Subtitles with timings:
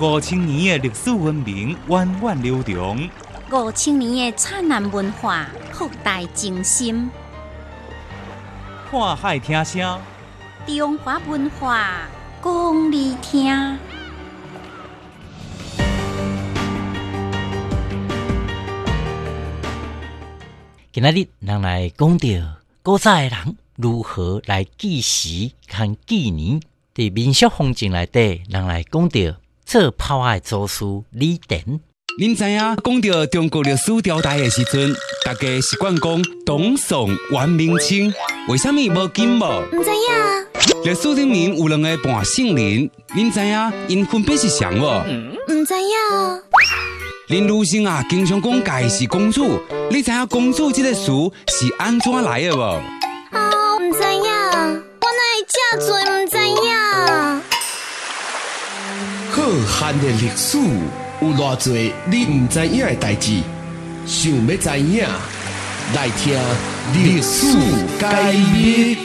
[0.00, 3.10] 五千年的历史文明源远流长，
[3.50, 7.10] 五千年的灿烂文化博大精深。
[8.90, 10.00] 看海听声，
[10.66, 12.08] 中华文化
[12.42, 13.78] 讲你听。
[20.90, 22.28] 今仔日人来讲到
[22.82, 26.60] 古早的人如何来记时看纪年，
[26.94, 29.20] 伫民俗风情内底，人来讲到
[29.72, 31.80] 做炮爱祖师李典。
[32.18, 34.94] 您知影讲到中国历史朝代的时阵，
[35.24, 38.12] 大家习惯讲董宋、元、明、清，
[38.48, 39.62] 为什么无金无？
[39.72, 44.84] 唔知影，历史里面有两个半圣人，您知影因分别是谁无？
[45.48, 46.42] 唔知影，
[47.28, 49.58] 林如生啊，经常讲家是公主，
[49.90, 51.06] 你知影公主这个词
[51.48, 52.78] 是安怎来的无？
[59.92, 60.58] 浩瀚的历史
[61.20, 61.74] 有偌多
[62.10, 63.42] 你唔知影的代志，
[64.06, 65.06] 想要知影，
[65.94, 66.34] 来听
[66.94, 67.52] 历史
[68.00, 68.96] 解密。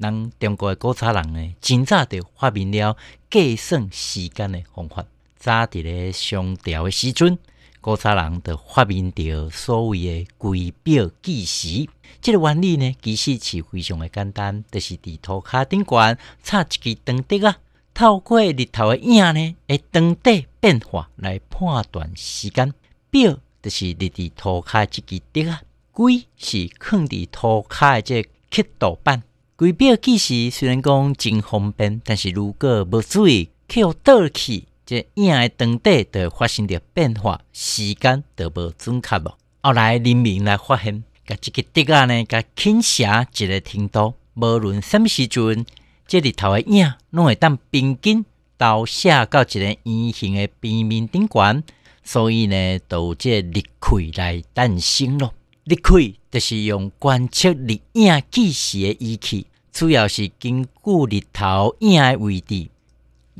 [0.00, 2.96] 咱中国的古早人呢，真早就发明了
[3.30, 5.04] 计算时间的方法。
[5.38, 7.38] 早伫咧商朝的时阵，
[7.82, 11.88] 古早人就发明着所谓的规表计时。
[12.20, 17.56] 这个原理呢，其实是非常的简单，就是伫涂骹顶悬插一支长笛啊，
[17.94, 22.74] 透过日头的影呢，诶，长笛变化来判断时间。
[23.10, 29.22] 表就是立伫涂骹一支笛啊，规是放伫涂骹的这个刻度板。
[29.56, 39.38] 规表计时虽然讲真方便，但是如果无注意，扣倒去，这影的长底就发生着变化，时间就无准确咯。
[39.62, 43.04] 后来人民来发现，甲即个笛啊呢，甲倾斜
[43.36, 45.64] 一个程度，无论什么时阵，
[46.08, 48.24] 这日头的影拢会当平均
[48.58, 51.62] 投射到一个圆形的平面顶悬，
[52.02, 55.32] 所以呢，就有这日晷来诞生咯。
[55.66, 62.68] 日晷就是用观测日影计时的仪器，主要是根据日头影的位置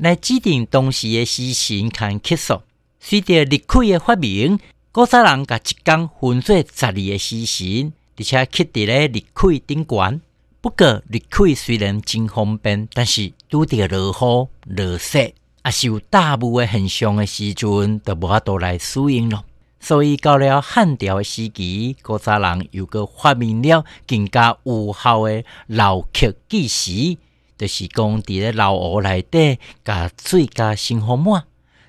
[0.01, 2.61] 来制定当时的时辰和刻数。
[2.99, 4.59] 随着日晷的发明，
[4.91, 10.21] 古早人甲一天分做十二个时辰，而且刻伫咧日晷顶悬。
[10.59, 19.45] 不过，日晷虽然真方便，但是拄着落雨、落雪，也是有大雾的现象的时阵，就无法度来使用咯。
[19.79, 27.17] 所以到了汉朝的时期，古早人又个发明了更加有效的漏刻计时，
[27.57, 31.43] 就是讲伫咧漏壶内底，甲水加生活满，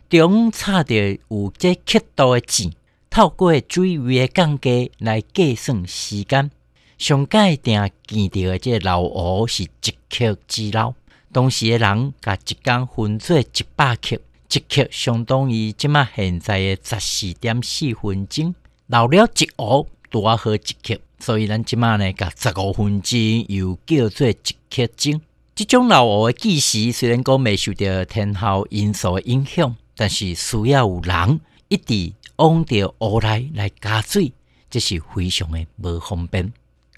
[0.09, 0.95] 中插着
[1.29, 2.73] 有这刻度的箭，
[3.09, 6.51] 透过水位的降低来计算时间。
[6.99, 10.95] 上界定见到的这漏壶是一刻之老，
[11.33, 14.19] 当时的人甲一天分做一百刻。
[14.55, 18.55] 一刻相当于即马现在的十四点四分钟，
[18.89, 23.19] 漏了一壶多好一刻，所以咱即马呢，甲十五分钟
[23.49, 25.23] 又叫做一刻钟。
[25.55, 34.33] 即种漏壶的计时虽然讲未受到天候因素的影响，但是需要有人一直往着壶内来加水，
[34.71, 36.53] 这是非常的无方便。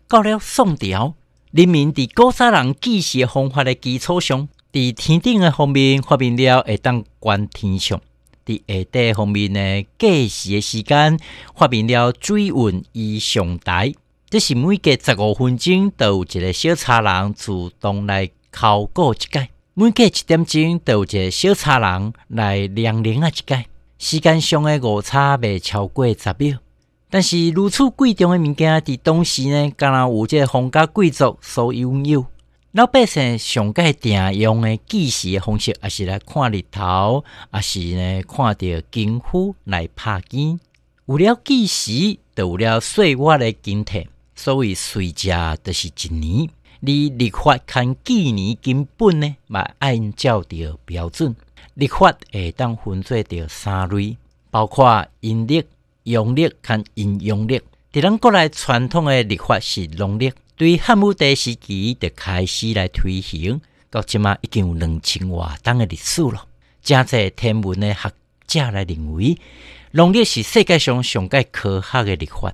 [0.06, 1.14] 到了宋朝，
[1.50, 4.48] 人民伫古早人计时的方法的基础上。
[4.72, 7.98] 伫天顶的方面发明了会当观天象；
[8.44, 11.16] 伫下底方面呢，计时的时间
[11.56, 13.94] 发明了水运仪象台。
[14.28, 23.66] 这是每隔十五分钟都有一个小差人自动来考过一届，每隔一点钟都有一个小差人来量铃啊一届。
[23.98, 26.58] 时间上的误差未超过十秒。
[27.10, 32.26] 但是如此贵重的物件，伫当时呢，敢若有这皇家贵族所拥有。
[32.70, 40.60] 老百姓上界定用的计时的方式，也是来看日头，也是呢看到金虎来拍金。
[41.06, 44.08] 有了计时，就有了岁月的金体。
[44.36, 46.48] 所谓岁价就是一年。
[46.86, 51.34] 你立法看纪年根本呢，嘛按照着标准。
[51.72, 54.18] 立法会当分做着三类，
[54.50, 55.64] 包括阴历、
[56.02, 57.58] 阳历牵阴阳历。
[57.90, 60.30] 伫咱国内传统的立法是农历。
[60.56, 63.58] 对汉武帝时期就开始来推行，
[63.88, 66.46] 到即马已经有两千多档的历史了。
[66.82, 68.12] 真侪天文的学
[68.46, 69.38] 者来认为，
[69.92, 72.52] 农历是世界上上界科学的历法，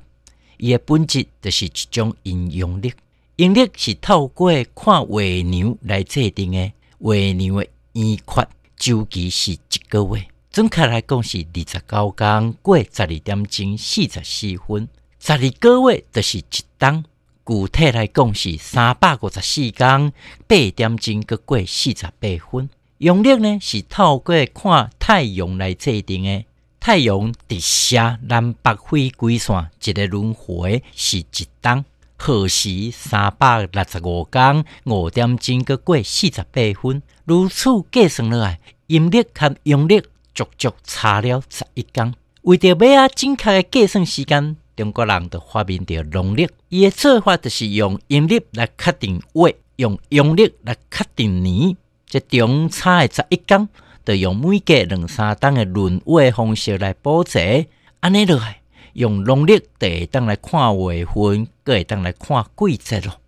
[0.56, 2.92] 伊的本质就是一种阴阳历。
[3.40, 6.58] 阴历是透过看月亮来制定的，
[6.98, 9.58] 月亮的圆缺周期是一
[9.88, 14.87] 个月，准确来讲是二十九天过十二点钟四十四分，
[15.19, 16.44] 十二个月就是一
[16.78, 17.02] 冬。
[17.46, 20.12] 具体来讲是三百五十四天
[20.46, 22.69] 八点钟过过四十八分。
[22.98, 26.44] 阳历呢是透过看太阳来制定的。
[26.78, 31.25] 太阳直射南北回归线一个轮回是一
[31.62, 31.82] 冬，
[32.22, 37.02] 耗时三百六十五天五点钟过过四十八分。
[37.25, 40.02] 如此计算落来，阴历和阳历
[40.34, 42.14] 足足差了十一天。
[42.43, 46.46] 为着要啊正确的计算时间，中国人就发明着农历。
[46.69, 51.75] 伊的做法就是用阴历来确定月，用阳历来确定年，
[52.06, 53.66] 这中差的十一天。
[54.05, 57.69] 就用每隔两三天的轮位方式来补齐，
[58.00, 58.59] 安尼落来
[59.00, 63.19] 用农历第二档来看月份，各会当来看季节咯。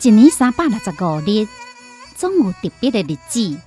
[0.00, 1.48] 一年三百六十五日，
[2.14, 3.58] 总有特别的日子。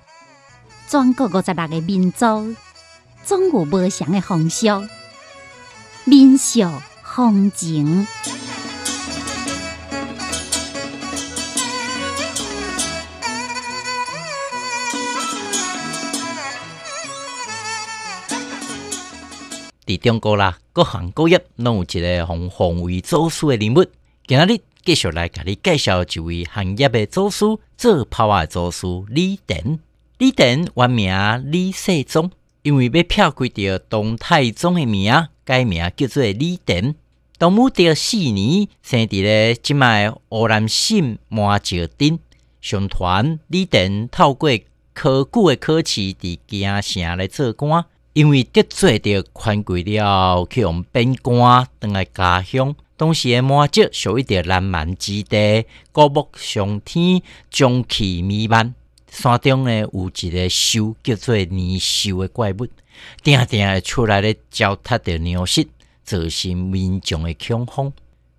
[0.88, 2.56] 全国五十六个民族，
[3.26, 4.88] 总有不同的风俗、
[6.06, 6.62] 民俗、
[7.04, 8.08] 风情。
[19.86, 23.86] 伫中国啦，各行各业拢有一个红宏伟做师的人物。
[24.26, 27.46] 今日继续来甲你介绍一位行业的做事，
[27.78, 29.80] 做泡的做事李典。
[30.18, 32.32] 李典原名李世宗，
[32.64, 36.96] 因为要撇开掉东太宗的名，改名叫做李典。
[37.38, 42.18] 当母得四年，生伫咧即卖湖南省麻桥镇。
[42.60, 44.50] 相传李典透过
[44.94, 47.86] 科举的考试，伫京城来做官。
[48.16, 52.74] 因为得罪着权贵了，去用边关等来家乡。
[52.96, 57.22] 当时的马籍属于着南蛮之地，高木上天，
[57.52, 58.74] 瘴气弥漫。
[59.10, 62.70] 山中呢有一个兽叫做泥鳅的怪物，
[63.22, 65.68] 定定会出来咧糟蹋着粮食，
[66.06, 67.92] 造成民众的恐慌。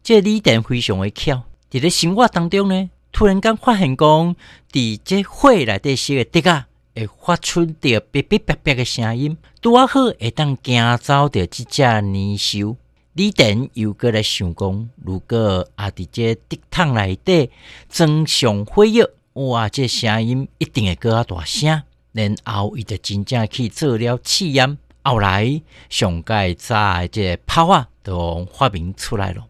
[0.02, 4.34] 这李典非常的巧，伫咧生活当中呢，突然间发现讲，
[4.72, 6.66] 伫这火内底是个滴啊。
[6.96, 12.76] 会发出着哔哔哔哔的声音，拄啊好会当惊走着即只泥鳅。
[13.12, 17.50] 李典又过来想讲，如果啊伫这竹筒内底
[17.90, 21.82] 装上火药，哇，这声音一定会搁较大声。
[22.12, 25.60] 然后伊就真正去做了试验，后来
[25.90, 29.46] 上届早这炮啊都发明出来了。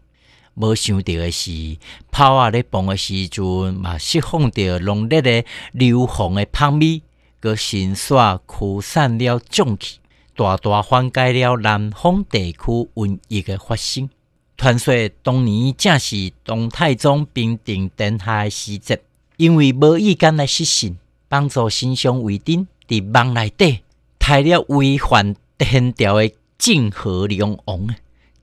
[0.55, 1.77] 无想到的是，
[2.11, 7.01] 炮啊咧放的时阵嘛释放着浓烈的硫磺的香味。
[7.39, 9.99] 个新刷驱散了瘴气，
[10.35, 14.09] 大大缓解了南方地区瘟疫的发生。
[14.57, 18.99] 传说当年正是东太宗平定天下的时节，
[19.37, 20.97] 因为无意间来失信，
[21.29, 23.81] 帮助新上为丁，伫梦内底
[24.19, 27.87] 杀了违反天条的晋和梁王。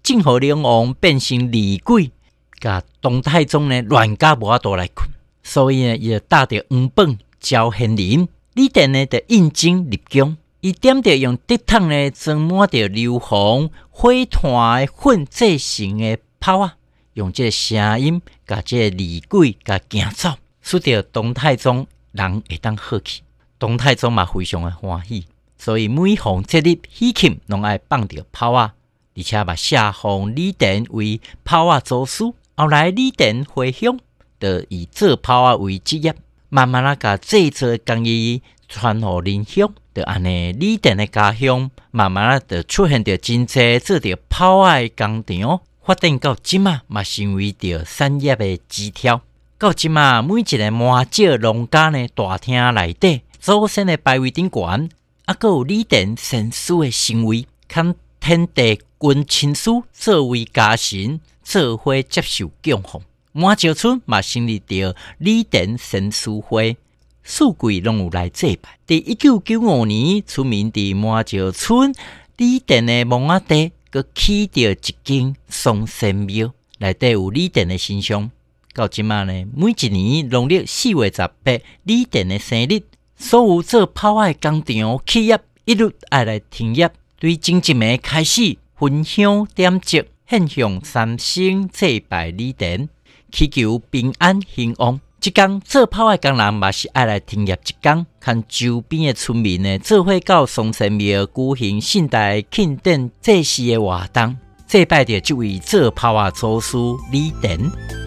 [0.04, 2.12] 晋和梁王变成厉鬼，
[2.60, 5.10] 甲东太宗呢乱加无法度来困，
[5.42, 8.28] 所以呢，伊就带着黄本招贤人。
[8.54, 16.76] 李典呢，就应征入宫，伊点着用竹筒呢装满着硫磺、火炭粉制成的炮啊，
[17.14, 23.22] 用这声音甲这厉鬼甲惊走，使得东太宗人会当好去。
[23.58, 25.26] 东太宗嘛非常的欢喜，
[25.58, 28.74] 所以每逢节日喜庆，拢爱放着炮啊，
[29.16, 32.22] 而且把下封李典为炮啊做师。
[32.54, 33.98] 后来李典回乡，
[34.38, 36.14] 就以做炮啊为职业。
[36.56, 49.20] 慢慢啊，甲制作工艺传互人乡，就安尼李典的家乡，慢慢啊，就出现着真济做着泡的工厂，发展到即嘛，嘛成为着产业的枝条。
[49.58, 54.88] 到即嘛，每一个麻雀农家呢，大厅内底，祖先的拜位顶悬，
[55.24, 63.02] 啊，个有李典神书的行为，看天地君亲师作为家神，做伙接受供奉。
[63.36, 66.76] 马桥村嘛成立着李典神书会，
[67.24, 68.78] 四季拢有来祭拜。
[68.86, 71.92] 伫一九九五年，出名伫马桥村
[72.36, 78.30] 李典的墓仔地，佮起着一间松神庙，内底有李典的形象。
[78.72, 82.84] 到即嘛呢，每一年农历四月十八，李典的生日，
[83.16, 86.88] 所有做炮爱工厂企业一律爱来停业，
[87.18, 92.88] 对正一暝开始焚香点烛，献上三星祭拜李典。
[93.34, 95.00] 祈求平安兴旺。
[95.18, 104.36] 即工做炮的工人嘛是爱来停业一工，看周边的村民呢做伙到松山庙举行盛大庆典祭祀的活动，
[104.68, 106.76] 祭拜着这位做炮的祖师
[107.10, 108.03] 李典。